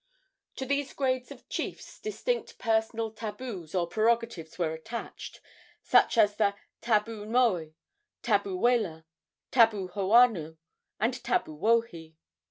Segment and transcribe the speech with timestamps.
[0.55, 5.41] To these grades of chiefs distinct personal tabus or prerogatives were attached,
[5.83, 7.71] such as the tabu moe,
[8.23, 9.03] tabu wela,
[9.51, 10.57] tabu hoano
[10.99, 12.15] and tabu wohi.